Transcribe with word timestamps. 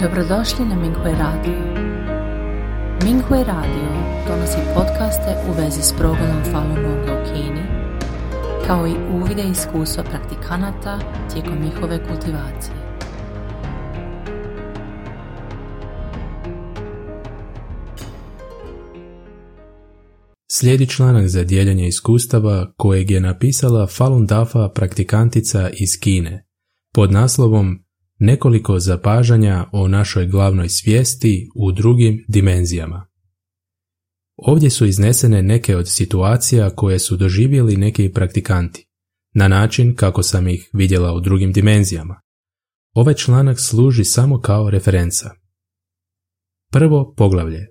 Dobrodošli 0.00 0.64
na 0.64 0.74
Minghui 0.74 1.12
Radio. 1.12 1.58
Minghui 3.04 3.44
Radio 3.44 3.88
donosi 4.28 4.58
podcaste 4.74 5.36
u 5.48 5.52
vezi 5.62 5.82
s 5.82 5.92
progledom 5.98 6.42
Falun 6.52 6.74
Gonga 6.74 7.12
u 7.12 7.24
Kini, 7.24 7.62
kao 8.66 8.86
i 8.86 8.94
uvide 9.14 9.42
iskustva 9.42 10.04
praktikanata 10.04 10.98
tijekom 11.32 11.58
njihove 11.64 11.98
kultivacije. 12.08 12.74
Slijedi 20.52 20.86
članak 20.86 21.26
za 21.26 21.44
dijeljenje 21.44 21.88
iskustava 21.88 22.72
kojeg 22.76 23.10
je 23.10 23.20
napisala 23.20 23.86
Falun 23.86 24.26
Dafa 24.26 24.68
praktikantica 24.68 25.70
iz 25.72 26.00
Kine 26.00 26.46
pod 26.94 27.12
naslovom 27.12 27.83
nekoliko 28.18 28.78
zapažanja 28.78 29.66
o 29.72 29.88
našoj 29.88 30.26
glavnoj 30.26 30.68
svijesti 30.68 31.48
u 31.54 31.72
drugim 31.72 32.24
dimenzijama. 32.28 33.06
Ovdje 34.36 34.70
su 34.70 34.86
iznesene 34.86 35.42
neke 35.42 35.76
od 35.76 35.88
situacija 35.88 36.70
koje 36.70 36.98
su 36.98 37.16
doživjeli 37.16 37.76
neki 37.76 38.12
praktikanti, 38.12 38.86
na 39.34 39.48
način 39.48 39.94
kako 39.94 40.22
sam 40.22 40.48
ih 40.48 40.70
vidjela 40.72 41.14
u 41.14 41.20
drugim 41.20 41.52
dimenzijama. 41.52 42.20
Ovaj 42.92 43.14
članak 43.14 43.60
služi 43.60 44.04
samo 44.04 44.40
kao 44.40 44.70
referenca. 44.70 45.30
Prvo 46.70 47.14
poglavlje. 47.16 47.66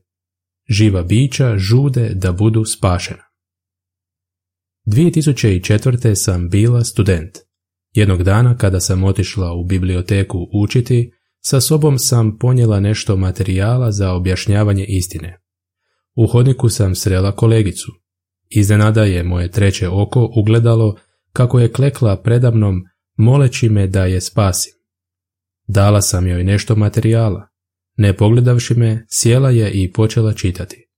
Živa 0.69 1.03
bića 1.03 1.57
žude 1.57 2.09
da 2.13 2.31
budu 2.31 2.65
spašena. 2.65 3.23
2004. 4.87 6.15
sam 6.15 6.49
bila 6.49 6.83
student. 6.83 7.37
Jednog 7.93 8.23
dana 8.23 8.57
kada 8.57 8.79
sam 8.79 9.03
otišla 9.03 9.53
u 9.53 9.63
biblioteku 9.63 10.47
učiti, 10.53 11.11
sa 11.41 11.61
sobom 11.61 11.99
sam 11.99 12.37
ponijela 12.37 12.79
nešto 12.79 13.17
materijala 13.17 13.91
za 13.91 14.11
objašnjavanje 14.11 14.85
istine. 14.87 15.39
U 16.15 16.27
hodniku 16.27 16.69
sam 16.69 16.95
srela 16.95 17.31
kolegicu. 17.31 17.91
Iznenada 18.49 19.03
je 19.03 19.23
moje 19.23 19.51
treće 19.51 19.89
oko 19.89 20.29
ugledalo 20.35 20.95
kako 21.33 21.59
je 21.59 21.71
klekla 21.71 22.21
predamnom 22.21 22.81
moleći 23.17 23.69
me 23.69 23.87
da 23.87 24.05
je 24.05 24.21
spasim. 24.21 24.73
Dala 25.67 26.01
sam 26.01 26.27
joj 26.27 26.43
nešto 26.43 26.75
materijala. 26.75 27.47
Ne 27.97 28.17
pogledavši 28.17 28.73
me, 28.73 29.05
sjela 29.09 29.49
je 29.49 29.71
i 29.71 29.91
počela 29.91 30.33
čitati. 30.33 30.89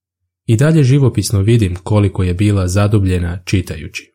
I 0.45 0.57
dalje 0.57 0.83
živopisno 0.83 1.41
vidim 1.41 1.75
koliko 1.75 2.23
je 2.23 2.33
bila 2.33 2.67
zadubljena 2.67 3.43
čitajući. 3.45 4.14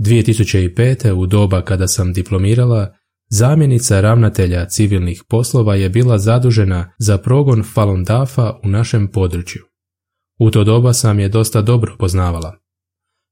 2005. 0.00 1.12
u 1.12 1.26
doba 1.26 1.64
kada 1.64 1.88
sam 1.88 2.12
diplomirala, 2.12 2.94
zamjenica 3.30 4.00
ravnatelja 4.00 4.66
civilnih 4.68 5.22
poslova 5.28 5.74
je 5.74 5.88
bila 5.88 6.18
zadužena 6.18 6.92
za 6.98 7.18
progon 7.18 7.64
Falun 7.74 8.04
Dafa 8.04 8.60
u 8.64 8.68
našem 8.68 9.08
području. 9.08 9.62
U 10.38 10.50
to 10.50 10.64
doba 10.64 10.92
sam 10.92 11.20
je 11.20 11.28
dosta 11.28 11.62
dobro 11.62 11.96
poznavala. 11.98 12.56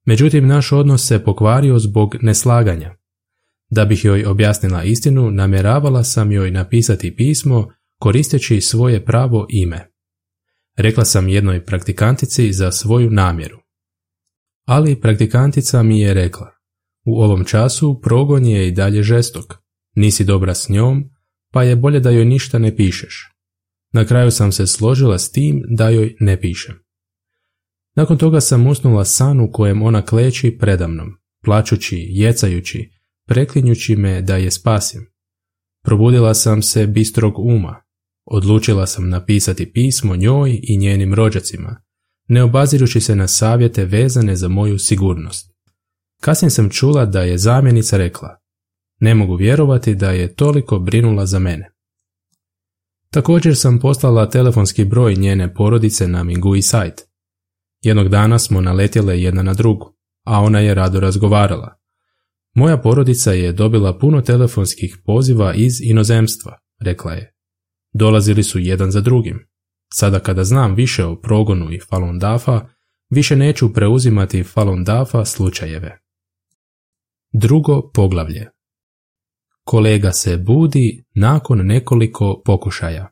Međutim, 0.07 0.47
naš 0.47 0.73
odnos 0.73 1.07
se 1.07 1.25
pokvario 1.25 1.79
zbog 1.79 2.17
neslaganja. 2.23 2.95
Da 3.71 3.85
bih 3.85 4.05
joj 4.05 4.25
objasnila 4.25 4.85
istinu, 4.85 5.31
namjeravala 5.31 6.05
sam 6.05 6.33
joj 6.33 6.51
napisati 6.51 7.17
pismo 7.17 7.69
koristeći 7.99 8.61
svoje 8.61 9.05
pravo 9.05 9.47
ime. 9.51 9.91
Rekla 10.77 11.05
sam 11.05 11.29
jednoj 11.29 11.65
praktikantici 11.65 12.53
za 12.53 12.73
svoju 12.73 13.11
namjeru. 13.11 13.59
Ali 14.65 15.01
praktikantica 15.01 15.83
mi 15.83 16.01
je 16.01 16.15
rekla, 16.15 16.58
u 17.07 17.23
ovom 17.23 17.45
času 17.45 18.01
progon 18.03 18.47
je 18.47 18.69
i 18.69 18.73
dalje 18.73 19.03
žestok. 19.03 19.55
Nisi 19.95 20.25
dobra 20.25 20.55
s 20.55 20.69
njom, 20.69 21.05
pa 21.53 21.63
je 21.63 21.77
bolje 21.77 22.01
da 22.01 22.11
joj 22.11 22.25
ništa 22.25 22.59
ne 22.59 22.77
pišeš. 22.77 23.33
Na 23.93 24.05
kraju 24.05 24.31
sam 24.31 24.53
se 24.53 24.67
složila 24.67 25.19
s 25.19 25.33
tim 25.33 25.63
da 25.77 25.89
joj 25.89 26.17
ne 26.21 26.41
pišem. 26.41 26.75
Nakon 27.97 28.19
toga 28.19 28.41
sam 28.41 28.67
usnula 28.67 29.05
san 29.05 29.41
u 29.41 29.53
kojem 29.53 29.83
ona 29.83 30.03
kleči 30.03 30.59
predamnom, 30.61 31.09
plačući, 31.45 32.07
jecajući, 32.09 32.91
preklinjući 33.29 33.97
me 33.97 34.23
da 34.23 34.37
je 34.37 34.51
spasim. 34.51 35.07
Probudila 35.85 36.35
sam 36.35 36.63
se 36.63 36.87
bistrog 36.87 37.39
uma. 37.39 37.83
Odlučila 38.25 38.87
sam 38.87 39.09
napisati 39.09 39.73
pismo 39.73 40.17
njoj 40.17 40.61
i 40.63 40.79
njenim 40.79 41.15
rođacima, 41.15 41.83
ne 42.29 42.43
obazirući 42.43 43.01
se 43.01 43.17
na 43.17 43.29
savjete 43.29 43.85
vezane 43.85 44.37
za 44.37 44.49
moju 44.49 44.79
sigurnost. 44.79 45.58
Kasnije 46.21 46.51
sam 46.51 46.71
čula 46.71 47.07
da 47.07 47.21
je 47.21 47.39
zamjenica 47.39 47.97
rekla, 47.97 48.39
ne 49.01 49.15
mogu 49.15 49.37
vjerovati 49.37 49.95
da 49.95 50.11
je 50.11 50.35
toliko 50.35 50.79
brinula 50.79 51.27
za 51.27 51.39
mene. 51.39 51.71
Također 53.11 53.57
sam 53.57 53.81
poslala 53.81 54.31
telefonski 54.31 54.85
broj 54.85 55.15
njene 55.15 55.55
porodice 55.55 56.09
na 56.09 56.25
Mingui 56.25 56.63
sajt. 56.63 57.01
Jednog 57.83 58.09
dana 58.09 58.39
smo 58.39 58.61
naletjele 58.61 59.21
jedna 59.23 59.43
na 59.43 59.55
drugu, 59.55 59.97
a 60.25 60.41
ona 60.41 60.61
je 60.61 60.75
rado 60.75 61.01
razgovarala. 61.01 61.79
Moja 62.55 62.77
porodica 62.77 63.33
je 63.33 63.53
dobila 63.53 63.99
puno 63.99 64.21
telefonskih 64.21 64.99
poziva 65.05 65.55
iz 65.55 65.81
inozemstva, 65.83 66.59
rekla 66.81 67.13
je. 67.13 67.35
Dolazili 67.93 68.43
su 68.43 68.59
jedan 68.59 68.91
za 68.91 69.01
drugim. 69.01 69.49
Sada 69.95 70.21
kada 70.21 70.45
znam 70.45 70.75
više 70.75 71.05
o 71.05 71.21
progonu 71.21 71.73
i 71.73 71.81
Falun 71.91 72.19
Dafa, 72.19 72.69
više 73.11 73.37
neću 73.37 73.73
preuzimati 73.73 74.43
Falun 74.43 74.85
Dafa 74.85 75.25
slučajeve. 75.25 76.08
Drugo 77.33 77.91
poglavlje. 77.95 78.51
Kolega 79.65 80.13
se 80.13 80.37
budi 80.37 81.05
nakon 81.15 81.67
nekoliko 81.67 82.43
pokušaja. 82.45 83.09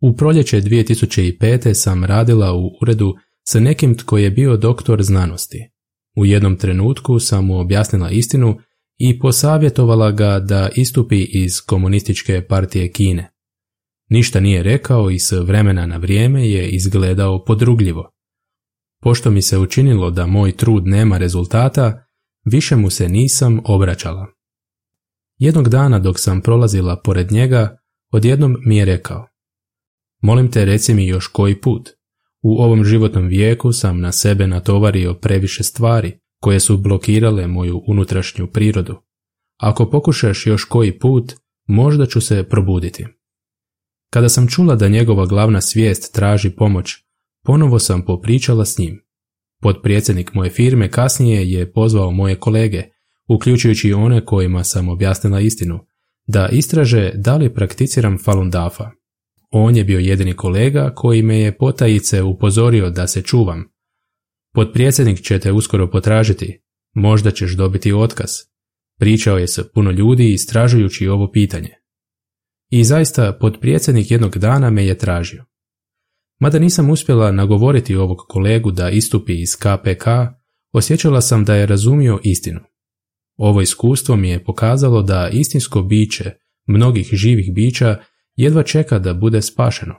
U 0.00 0.16
proljeće 0.16 0.60
2005. 0.60 1.74
sam 1.74 2.04
radila 2.04 2.52
u 2.54 2.70
uredu 2.82 3.14
sa 3.42 3.60
nekim 3.60 3.96
tko 3.96 4.18
je 4.18 4.30
bio 4.30 4.56
doktor 4.56 5.02
znanosti. 5.02 5.70
U 6.16 6.26
jednom 6.26 6.56
trenutku 6.56 7.18
sam 7.18 7.46
mu 7.46 7.60
objasnila 7.60 8.10
istinu 8.10 8.58
i 8.98 9.18
posavjetovala 9.18 10.10
ga 10.10 10.38
da 10.38 10.68
istupi 10.76 11.22
iz 11.22 11.60
komunističke 11.66 12.46
partije 12.48 12.92
Kine. 12.92 13.30
Ništa 14.08 14.40
nije 14.40 14.62
rekao 14.62 15.10
i 15.10 15.18
s 15.18 15.32
vremena 15.32 15.86
na 15.86 15.96
vrijeme 15.96 16.48
je 16.48 16.68
izgledao 16.68 17.44
podrugljivo. 17.44 18.10
Pošto 19.02 19.30
mi 19.30 19.42
se 19.42 19.58
učinilo 19.58 20.10
da 20.10 20.26
moj 20.26 20.56
trud 20.56 20.86
nema 20.86 21.18
rezultata, 21.18 22.04
Više 22.44 22.76
mu 22.76 22.90
se 22.90 23.08
nisam 23.08 23.60
obraćala. 23.64 24.26
Jednog 25.38 25.68
dana 25.68 25.98
dok 25.98 26.18
sam 26.18 26.40
prolazila 26.40 27.00
pored 27.04 27.32
njega, 27.32 27.78
odjednom 28.12 28.56
mi 28.66 28.76
je 28.76 28.84
rekao 28.84 29.26
Molim 30.22 30.50
te 30.50 30.64
reci 30.64 30.94
mi 30.94 31.06
još 31.06 31.26
koji 31.26 31.60
put. 31.60 31.88
U 32.42 32.62
ovom 32.62 32.84
životnom 32.84 33.26
vijeku 33.26 33.72
sam 33.72 34.00
na 34.00 34.12
sebe 34.12 34.46
natovario 34.46 35.14
previše 35.14 35.62
stvari 35.62 36.18
koje 36.40 36.60
su 36.60 36.78
blokirale 36.78 37.46
moju 37.46 37.82
unutrašnju 37.86 38.46
prirodu. 38.46 38.96
Ako 39.56 39.90
pokušaš 39.90 40.46
još 40.46 40.64
koji 40.64 40.98
put, 40.98 41.32
možda 41.66 42.06
ću 42.06 42.20
se 42.20 42.48
probuditi. 42.48 43.06
Kada 44.10 44.28
sam 44.28 44.48
čula 44.48 44.74
da 44.76 44.88
njegova 44.88 45.26
glavna 45.26 45.60
svijest 45.60 46.14
traži 46.14 46.50
pomoć, 46.50 46.94
ponovo 47.44 47.78
sam 47.78 48.04
popričala 48.04 48.64
s 48.64 48.78
njim. 48.78 49.02
Podpredsjednik 49.60 50.34
moje 50.34 50.50
firme 50.50 50.90
kasnije 50.90 51.50
je 51.50 51.72
pozvao 51.72 52.10
moje 52.10 52.36
kolege, 52.36 52.82
uključujući 53.28 53.88
i 53.88 53.92
one 53.92 54.24
kojima 54.24 54.64
sam 54.64 54.88
objasnila 54.88 55.40
istinu, 55.40 55.86
da 56.26 56.48
istraže 56.52 57.12
da 57.14 57.36
li 57.36 57.54
prakticiram 57.54 58.18
Falun 58.18 58.50
Dafa. 58.50 58.90
On 59.50 59.76
je 59.76 59.84
bio 59.84 59.98
jedini 59.98 60.34
kolega 60.34 60.92
koji 60.96 61.22
me 61.22 61.40
je 61.40 61.56
potajice 61.56 62.22
upozorio 62.22 62.90
da 62.90 63.06
se 63.06 63.22
čuvam. 63.22 63.64
Podpredsjednik 64.54 65.20
će 65.20 65.38
te 65.38 65.52
uskoro 65.52 65.90
potražiti, 65.90 66.62
možda 66.94 67.30
ćeš 67.30 67.56
dobiti 67.56 67.92
otkaz. 67.92 68.30
Pričao 68.98 69.38
je 69.38 69.48
sa 69.48 69.64
puno 69.74 69.90
ljudi 69.90 70.32
istražujući 70.32 71.08
ovo 71.08 71.30
pitanje. 71.32 71.70
I 72.70 72.84
zaista 72.84 73.36
podpredsjednik 73.40 74.10
jednog 74.10 74.38
dana 74.38 74.70
me 74.70 74.86
je 74.86 74.98
tražio. 74.98 75.44
Mada 76.40 76.58
nisam 76.58 76.90
uspjela 76.90 77.32
nagovoriti 77.32 77.96
ovog 77.96 78.18
kolegu 78.28 78.70
da 78.70 78.90
istupi 78.90 79.40
iz 79.40 79.56
KPK, 79.56 80.06
osjećala 80.72 81.20
sam 81.20 81.44
da 81.44 81.54
je 81.54 81.66
razumio 81.66 82.20
istinu. 82.22 82.60
Ovo 83.36 83.60
iskustvo 83.60 84.16
mi 84.16 84.28
je 84.28 84.44
pokazalo 84.44 85.02
da 85.02 85.30
istinsko 85.32 85.82
biće 85.82 86.32
mnogih 86.66 87.08
živih 87.12 87.54
bića 87.54 87.98
jedva 88.36 88.62
čeka 88.62 88.98
da 88.98 89.14
bude 89.14 89.42
spašeno. 89.42 89.94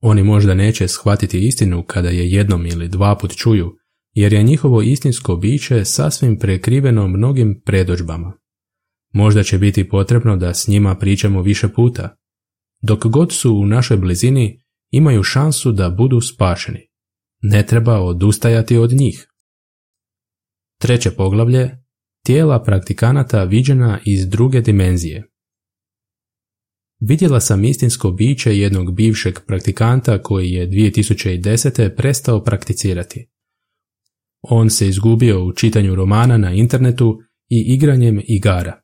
Oni 0.00 0.22
možda 0.22 0.54
neće 0.54 0.88
shvatiti 0.88 1.46
istinu 1.46 1.84
kada 1.86 2.08
je 2.08 2.30
jednom 2.30 2.66
ili 2.66 2.88
dva 2.88 3.16
put 3.16 3.36
čuju, 3.36 3.76
jer 4.14 4.32
je 4.32 4.42
njihovo 4.42 4.82
istinsko 4.82 5.36
biće 5.36 5.84
sasvim 5.84 6.38
prekriveno 6.38 7.08
mnogim 7.08 7.62
predođbama. 7.64 8.32
Možda 9.12 9.42
će 9.42 9.58
biti 9.58 9.88
potrebno 9.88 10.36
da 10.36 10.54
s 10.54 10.68
njima 10.68 10.94
pričamo 10.94 11.42
više 11.42 11.68
puta. 11.68 12.16
Dok 12.82 13.06
god 13.06 13.32
su 13.32 13.54
u 13.54 13.66
našoj 13.66 13.96
blizini, 13.96 14.63
imaju 14.96 15.22
šansu 15.22 15.72
da 15.72 15.90
budu 15.90 16.20
spašeni. 16.20 16.88
Ne 17.42 17.66
treba 17.66 18.00
odustajati 18.00 18.76
od 18.76 18.92
njih. 18.92 19.28
Treće 20.80 21.10
poglavlje 21.10 21.84
Tijela 22.26 22.62
praktikanata 22.62 23.44
viđena 23.44 23.98
iz 24.04 24.28
druge 24.28 24.60
dimenzije. 24.60 25.28
Vidjela 27.00 27.40
sam 27.40 27.64
istinsko 27.64 28.10
biće 28.10 28.58
jednog 28.58 28.94
bivšeg 28.94 29.38
praktikanta 29.46 30.22
koji 30.22 30.50
je 30.50 30.68
2010. 30.68 31.96
prestao 31.96 32.44
prakticirati. 32.44 33.28
On 34.42 34.70
se 34.70 34.88
izgubio 34.88 35.44
u 35.44 35.52
čitanju 35.52 35.94
romana 35.94 36.38
na 36.38 36.52
internetu 36.52 37.18
i 37.48 37.64
igranjem 37.74 38.20
igara. 38.24 38.80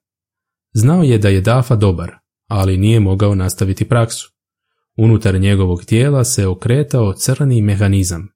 Znao 0.74 1.02
je 1.02 1.18
da 1.18 1.28
je 1.28 1.40
Dafa 1.40 1.76
dobar, 1.76 2.10
ali 2.48 2.76
nije 2.76 3.00
mogao 3.00 3.34
nastaviti 3.34 3.88
praksu. 3.88 4.39
Unutar 4.96 5.40
njegovog 5.40 5.84
tijela 5.84 6.24
se 6.24 6.46
okretao 6.46 7.12
crni 7.12 7.62
mehanizam. 7.62 8.28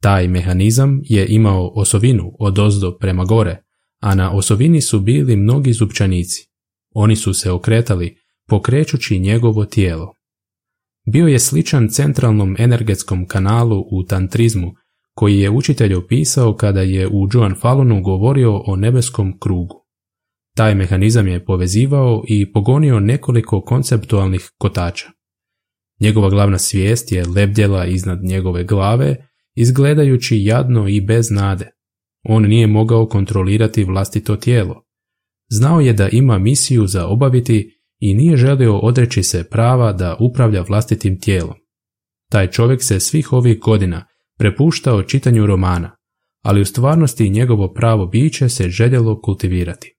Taj 0.00 0.28
mehanizam 0.28 1.00
je 1.04 1.26
imao 1.28 1.72
osovinu 1.74 2.32
od 2.38 2.58
ozdo 2.58 2.96
prema 3.00 3.24
gore, 3.24 3.62
a 4.00 4.14
na 4.14 4.32
osovini 4.32 4.80
su 4.80 5.00
bili 5.00 5.36
mnogi 5.36 5.72
zupčanici. 5.72 6.48
Oni 6.94 7.16
su 7.16 7.34
se 7.34 7.50
okretali, 7.50 8.16
pokrećući 8.48 9.18
njegovo 9.18 9.64
tijelo. 9.64 10.14
Bio 11.06 11.26
je 11.26 11.38
sličan 11.38 11.88
centralnom 11.88 12.56
energetskom 12.58 13.26
kanalu 13.26 13.80
u 13.80 14.04
tantrizmu, 14.08 14.72
koji 15.14 15.38
je 15.38 15.50
učitelj 15.50 15.94
opisao 15.94 16.54
kada 16.56 16.80
je 16.80 17.08
u 17.08 17.28
Joan 17.32 17.54
Falunu 17.60 18.02
govorio 18.02 18.62
o 18.66 18.76
nebeskom 18.76 19.38
krugu. 19.38 19.82
Taj 20.56 20.74
mehanizam 20.74 21.28
je 21.28 21.44
povezivao 21.44 22.22
i 22.28 22.52
pogonio 22.52 23.00
nekoliko 23.00 23.60
konceptualnih 23.60 24.50
kotača. 24.58 25.10
Njegova 26.02 26.30
glavna 26.30 26.58
svijest 26.58 27.12
je 27.12 27.26
lebdjela 27.26 27.86
iznad 27.86 28.18
njegove 28.22 28.64
glave, 28.64 29.16
izgledajući 29.54 30.44
jadno 30.44 30.88
i 30.88 31.00
bez 31.00 31.30
nade. 31.30 31.70
On 32.22 32.42
nije 32.42 32.66
mogao 32.66 33.06
kontrolirati 33.08 33.84
vlastito 33.84 34.36
tijelo. 34.36 34.84
Znao 35.50 35.80
je 35.80 35.92
da 35.92 36.08
ima 36.08 36.38
misiju 36.38 36.86
za 36.86 37.06
obaviti 37.06 37.80
i 37.98 38.14
nije 38.14 38.36
želio 38.36 38.78
odreći 38.78 39.22
se 39.22 39.44
prava 39.44 39.92
da 39.92 40.16
upravlja 40.20 40.62
vlastitim 40.62 41.20
tijelom. 41.20 41.56
Taj 42.30 42.50
čovjek 42.50 42.82
se 42.82 43.00
svih 43.00 43.32
ovih 43.32 43.58
godina 43.58 44.06
prepuštao 44.38 45.02
čitanju 45.02 45.46
romana, 45.46 45.96
ali 46.42 46.60
u 46.60 46.64
stvarnosti 46.64 47.30
njegovo 47.30 47.72
pravo 47.72 48.06
biće 48.06 48.48
se 48.48 48.68
željelo 48.68 49.20
kultivirati. 49.20 49.94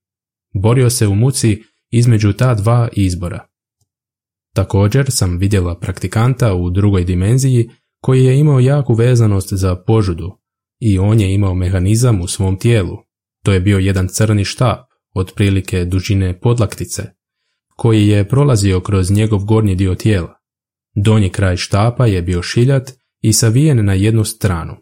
Borio 0.54 0.90
se 0.90 1.08
u 1.08 1.16
muci 1.16 1.64
između 1.92 2.34
ta 2.34 2.54
dva 2.54 2.90
izbora. 2.94 3.53
Također 4.56 5.06
sam 5.10 5.38
vidjela 5.38 5.80
praktikanta 5.80 6.54
u 6.54 6.70
drugoj 6.70 7.04
dimenziji 7.04 7.70
koji 8.02 8.24
je 8.24 8.40
imao 8.40 8.60
jaku 8.60 8.94
vezanost 8.94 9.54
za 9.54 9.76
požudu 9.76 10.38
i 10.80 11.00
on 11.00 11.20
je 11.20 11.34
imao 11.34 11.56
mehanizam 11.56 12.22
u 12.22 12.28
svom 12.28 12.60
tijelu. 12.60 12.98
To 13.44 13.54
je 13.54 13.60
bio 13.60 13.78
jedan 13.78 14.08
crni 14.08 14.46
štap, 14.46 14.80
otprilike 15.16 15.86
dužine 15.86 16.40
podlaktice, 16.40 17.04
koji 17.76 18.08
je 18.08 18.30
prolazio 18.30 18.82
kroz 18.82 19.12
njegov 19.12 19.46
gornji 19.46 19.76
dio 19.76 19.96
tijela. 19.96 20.34
Donji 20.96 21.30
kraj 21.30 21.58
štapa 21.58 22.06
je 22.06 22.22
bio 22.22 22.42
šiljat 22.42 22.92
i 23.22 23.34
savijen 23.34 23.86
na 23.86 23.94
jednu 23.94 24.24
stranu. 24.24 24.76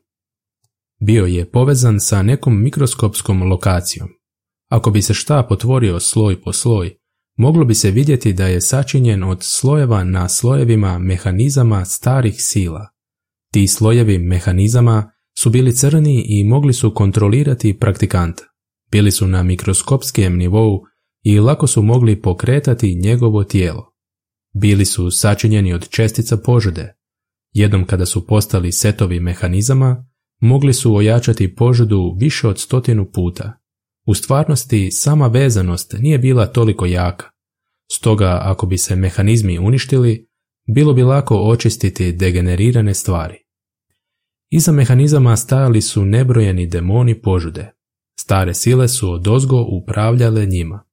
Bio 0.99 1.25
je 1.25 1.51
povezan 1.51 1.99
sa 1.99 2.21
nekom 2.21 2.63
mikroskopskom 2.63 3.43
lokacijom. 3.43 4.09
Ako 4.69 4.91
bi 4.91 5.01
se 5.01 5.13
štap 5.13 5.51
otvorio 5.51 5.99
sloj 5.99 6.41
po 6.41 6.53
sloj, 6.53 6.97
moglo 7.37 7.65
bi 7.65 7.75
se 7.75 7.91
vidjeti 7.91 8.33
da 8.33 8.47
je 8.47 8.61
sačinjen 8.61 9.23
od 9.23 9.39
slojeva 9.41 10.03
na 10.03 10.29
slojevima 10.29 10.99
mehanizama 10.99 11.85
starih 11.85 12.35
sila. 12.37 12.89
Ti 13.53 13.67
slojevi 13.67 14.17
mehanizama 14.17 15.11
su 15.39 15.49
bili 15.49 15.75
crni 15.75 16.25
i 16.27 16.43
mogli 16.43 16.73
su 16.73 16.93
kontrolirati 16.93 17.77
praktikanta. 17.79 18.43
Bili 18.91 19.11
su 19.11 19.27
na 19.27 19.43
mikroskopskem 19.43 20.37
nivou 20.37 20.79
i 21.23 21.39
lako 21.39 21.67
su 21.67 21.81
mogli 21.81 22.21
pokretati 22.21 22.95
njegovo 22.95 23.43
tijelo. 23.43 23.93
Bili 24.53 24.85
su 24.85 25.11
sačinjeni 25.11 25.73
od 25.73 25.89
čestica 25.89 26.37
požude. 26.37 26.93
Jednom 27.53 27.85
kada 27.85 28.05
su 28.05 28.27
postali 28.27 28.71
setovi 28.71 29.19
mehanizama, 29.19 30.05
mogli 30.39 30.73
su 30.73 30.95
ojačati 30.95 31.55
požudu 31.55 32.15
više 32.19 32.47
od 32.47 32.59
stotinu 32.59 33.11
puta. 33.11 33.60
U 34.05 34.13
stvarnosti 34.13 34.91
sama 34.91 35.27
vezanost 35.27 35.95
nije 35.99 36.17
bila 36.17 36.45
toliko 36.45 36.85
jaka. 36.85 37.29
Stoga 37.91 38.39
ako 38.41 38.65
bi 38.65 38.77
se 38.77 38.95
mehanizmi 38.95 39.59
uništili, 39.59 40.27
bilo 40.75 40.93
bi 40.93 41.03
lako 41.03 41.35
očistiti 41.35 42.11
degenerirane 42.11 42.93
stvari. 42.93 43.35
Iza 44.49 44.71
mehanizama 44.71 45.37
stajali 45.37 45.81
su 45.81 46.05
nebrojeni 46.05 46.67
demoni 46.67 47.21
požude. 47.21 47.71
Stare 48.19 48.53
sile 48.53 48.87
su 48.87 49.11
odozgo 49.11 49.61
upravljale 49.61 50.45
njima. 50.45 50.83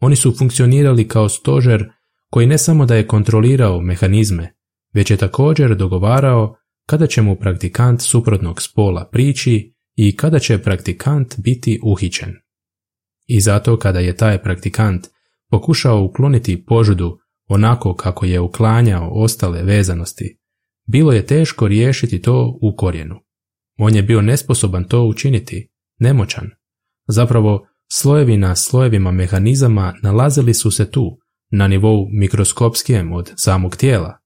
Oni 0.00 0.16
su 0.16 0.34
funkcionirali 0.38 1.08
kao 1.08 1.28
stožer 1.28 1.90
koji 2.30 2.46
ne 2.46 2.58
samo 2.58 2.86
da 2.86 2.96
je 2.96 3.06
kontrolirao 3.06 3.80
mehanizme, 3.80 4.54
već 4.94 5.10
je 5.10 5.16
također 5.16 5.76
dogovarao 5.76 6.56
kada 6.86 7.06
će 7.06 7.22
mu 7.22 7.36
praktikant 7.36 8.00
suprotnog 8.02 8.62
spola 8.62 9.08
prići 9.12 9.74
i 9.96 10.16
kada 10.16 10.38
će 10.38 10.58
praktikant 10.58 11.34
biti 11.38 11.80
uhićen. 11.82 12.34
I 13.32 13.40
zato 13.40 13.78
kada 13.78 13.98
je 13.98 14.16
taj 14.16 14.42
praktikant 14.42 15.06
pokušao 15.50 16.04
ukloniti 16.04 16.64
požudu 16.64 17.18
onako 17.48 17.94
kako 17.94 18.26
je 18.26 18.40
uklanjao 18.40 19.10
ostale 19.12 19.62
vezanosti, 19.62 20.38
bilo 20.86 21.12
je 21.12 21.26
teško 21.26 21.68
riješiti 21.68 22.22
to 22.22 22.58
u 22.62 22.76
korijenu. 22.76 23.20
On 23.78 23.94
je 23.94 24.02
bio 24.02 24.22
nesposoban 24.22 24.84
to 24.84 25.02
učiniti, 25.02 25.68
nemoćan. 25.98 26.50
Zapravo, 27.08 27.66
slojevi 27.92 28.36
na 28.36 28.56
slojevima 28.56 29.10
mehanizama 29.10 29.94
nalazili 30.02 30.54
su 30.54 30.70
se 30.70 30.90
tu, 30.90 31.18
na 31.50 31.68
nivou 31.68 32.06
mikroskopskijem 32.12 33.12
od 33.12 33.32
samog 33.36 33.76
tijela. 33.76 34.18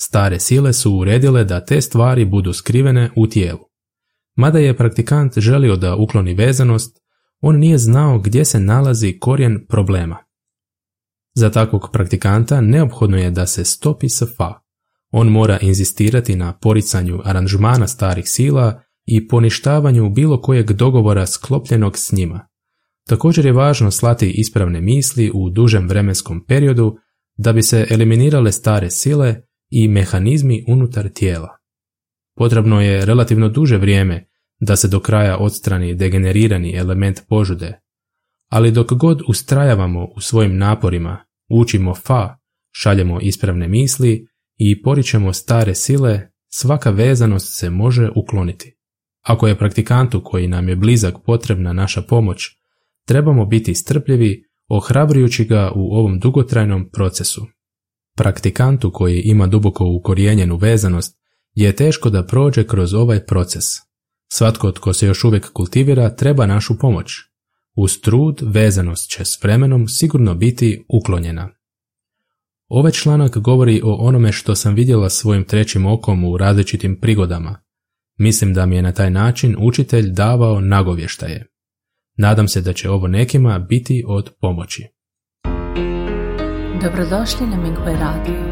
Stare 0.00 0.40
sile 0.40 0.72
su 0.72 0.94
uredile 0.94 1.44
da 1.44 1.64
te 1.64 1.80
stvari 1.80 2.24
budu 2.24 2.52
skrivene 2.52 3.10
u 3.16 3.26
tijelu. 3.26 3.60
Mada 4.36 4.58
je 4.58 4.76
praktikant 4.76 5.38
želio 5.38 5.76
da 5.76 5.96
ukloni 5.96 6.34
vezanost, 6.34 7.01
on 7.42 7.58
nije 7.58 7.78
znao 7.78 8.18
gdje 8.18 8.44
se 8.44 8.60
nalazi 8.60 9.18
korijen 9.20 9.66
problema. 9.68 10.16
Za 11.34 11.50
takvog 11.50 11.88
praktikanta 11.92 12.60
neophodno 12.60 13.16
je 13.16 13.30
da 13.30 13.46
se 13.46 13.64
stopi 13.64 14.08
s 14.08 14.22
fa. 14.36 14.60
On 15.10 15.28
mora 15.28 15.58
inzistirati 15.58 16.36
na 16.36 16.58
poricanju 16.58 17.20
aranžmana 17.24 17.86
starih 17.86 18.24
sila 18.28 18.82
i 19.04 19.28
poništavanju 19.28 20.10
bilo 20.10 20.40
kojeg 20.40 20.72
dogovora 20.72 21.26
sklopljenog 21.26 21.98
s 21.98 22.12
njima. 22.12 22.48
Također 23.08 23.46
je 23.46 23.52
važno 23.52 23.90
slati 23.90 24.30
ispravne 24.30 24.80
misli 24.80 25.30
u 25.34 25.50
dužem 25.50 25.88
vremenskom 25.88 26.44
periodu 26.46 26.96
da 27.36 27.52
bi 27.52 27.62
se 27.62 27.86
eliminirale 27.90 28.52
stare 28.52 28.90
sile 28.90 29.36
i 29.70 29.88
mehanizmi 29.88 30.64
unutar 30.68 31.08
tijela. 31.08 31.48
Potrebno 32.36 32.80
je 32.80 33.04
relativno 33.06 33.48
duže 33.48 33.78
vrijeme 33.78 34.31
da 34.66 34.76
se 34.76 34.88
do 34.88 35.00
kraja 35.00 35.36
odstrani 35.38 35.94
degenerirani 35.94 36.76
element 36.76 37.20
požude, 37.28 37.80
ali 38.48 38.70
dok 38.70 38.92
god 38.92 39.22
ustrajavamo 39.28 40.08
u 40.16 40.20
svojim 40.20 40.58
naporima, 40.58 41.24
učimo 41.50 41.94
fa, 41.94 42.36
šaljemo 42.72 43.20
ispravne 43.20 43.68
misli 43.68 44.26
i 44.56 44.82
poričemo 44.82 45.32
stare 45.32 45.74
sile, 45.74 46.20
svaka 46.48 46.90
vezanost 46.90 47.58
se 47.58 47.70
može 47.70 48.10
ukloniti. 48.16 48.76
Ako 49.22 49.46
je 49.48 49.58
praktikantu 49.58 50.20
koji 50.24 50.48
nam 50.48 50.68
je 50.68 50.76
blizak 50.76 51.14
potrebna 51.26 51.72
naša 51.72 52.02
pomoć, 52.02 52.48
trebamo 53.06 53.46
biti 53.46 53.74
strpljivi, 53.74 54.42
ohrabrujući 54.68 55.44
ga 55.44 55.72
u 55.74 55.94
ovom 55.94 56.18
dugotrajnom 56.18 56.90
procesu. 56.90 57.46
Praktikantu 58.16 58.90
koji 58.92 59.20
ima 59.20 59.46
duboko 59.46 59.84
ukorijenjenu 59.84 60.56
vezanost 60.56 61.18
je 61.54 61.76
teško 61.76 62.10
da 62.10 62.26
prođe 62.26 62.66
kroz 62.66 62.94
ovaj 62.94 63.24
proces. 63.24 63.64
Svatko 64.34 64.72
tko 64.72 64.92
se 64.92 65.06
još 65.06 65.24
uvijek 65.24 65.52
kultivira 65.52 66.16
treba 66.16 66.46
našu 66.46 66.78
pomoć. 66.78 67.12
Uz 67.76 68.00
trud 68.00 68.40
vezanost 68.42 69.10
će 69.10 69.24
s 69.24 69.42
vremenom 69.42 69.88
sigurno 69.88 70.34
biti 70.34 70.84
uklonjena. 70.88 71.48
Ovaj 72.68 72.92
članak 72.92 73.38
govori 73.38 73.80
o 73.84 73.94
onome 73.94 74.32
što 74.32 74.54
sam 74.54 74.74
vidjela 74.74 75.10
svojim 75.10 75.44
trećim 75.44 75.86
okom 75.86 76.24
u 76.24 76.36
različitim 76.36 77.00
prigodama. 77.00 77.62
Mislim 78.18 78.54
da 78.54 78.66
mi 78.66 78.76
je 78.76 78.82
na 78.82 78.92
taj 78.92 79.10
način 79.10 79.56
učitelj 79.58 80.10
davao 80.10 80.60
nagovještaje. 80.60 81.46
Nadam 82.16 82.48
se 82.48 82.60
da 82.60 82.72
će 82.72 82.90
ovo 82.90 83.08
nekima 83.08 83.58
biti 83.58 84.04
od 84.06 84.30
pomoći. 84.40 84.86
Dobrodošli 86.82 87.46
na 87.46 87.56
Minghui 87.56 87.94
Radio. 88.00 88.51